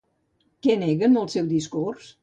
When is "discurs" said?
1.57-2.15